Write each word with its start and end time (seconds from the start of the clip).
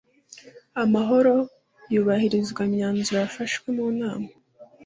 amahoro 0.83 1.33
yubahiriza 1.93 2.59
imyanzuro 2.67 3.17
y'afashwe 3.21 3.67
mu 3.75 3.81
manama 3.87 4.29